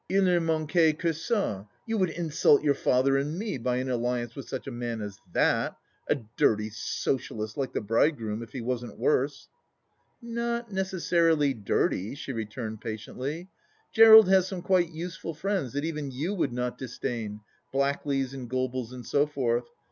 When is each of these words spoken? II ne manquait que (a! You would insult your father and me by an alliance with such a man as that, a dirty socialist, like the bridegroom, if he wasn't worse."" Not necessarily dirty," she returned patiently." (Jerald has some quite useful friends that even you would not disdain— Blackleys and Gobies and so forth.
II 0.09 0.21
ne 0.21 0.39
manquait 0.39 0.97
que 0.97 1.11
(a! 1.35 1.67
You 1.85 1.99
would 1.99 2.09
insult 2.09 2.63
your 2.63 2.73
father 2.73 3.17
and 3.17 3.37
me 3.37 3.59
by 3.59 3.75
an 3.77 3.87
alliance 3.87 4.35
with 4.35 4.47
such 4.49 4.65
a 4.65 4.71
man 4.71 4.99
as 4.99 5.19
that, 5.31 5.77
a 6.09 6.15
dirty 6.15 6.71
socialist, 6.71 7.55
like 7.55 7.73
the 7.73 7.81
bridegroom, 7.81 8.41
if 8.41 8.51
he 8.51 8.61
wasn't 8.61 8.97
worse."" 8.97 9.47
Not 10.19 10.71
necessarily 10.73 11.53
dirty," 11.53 12.15
she 12.15 12.33
returned 12.33 12.81
patiently." 12.81 13.49
(Jerald 13.95 14.27
has 14.27 14.47
some 14.47 14.63
quite 14.63 14.91
useful 14.91 15.35
friends 15.35 15.73
that 15.73 15.85
even 15.85 16.09
you 16.09 16.33
would 16.33 16.51
not 16.51 16.79
disdain— 16.79 17.41
Blackleys 17.71 18.33
and 18.33 18.49
Gobies 18.49 18.91
and 18.91 19.05
so 19.05 19.27
forth. 19.27 19.65